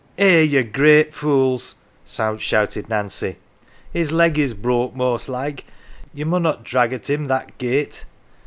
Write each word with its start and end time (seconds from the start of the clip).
"Eh, 0.17 0.41
ye 0.41 0.63
great 0.63 1.13
fools!" 1.13 1.75
shouted 2.39 2.89
Nancy." 2.89 3.35
His 3.93 4.11
leg 4.11 4.39
is 4.39 4.55
broke 4.55 4.95
most 4.95 5.29
like 5.29 5.63
ye 6.11 6.23
munnot 6.25 6.63
drag 6.63 6.91
at 6.91 7.07
him 7.07 7.25
that 7.27 7.55
gate. 7.59 8.05